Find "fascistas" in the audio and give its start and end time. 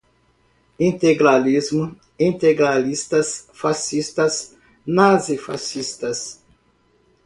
3.53-4.57